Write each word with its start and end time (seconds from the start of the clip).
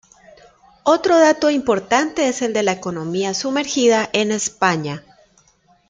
Otro 0.81 1.19
dato 1.19 1.51
importante 1.51 2.27
es 2.27 2.41
el 2.41 2.53
de 2.53 2.63
la 2.63 2.71
economía 2.71 3.35
sumergida 3.35 4.09
en 4.13 4.31
España. 4.31 5.03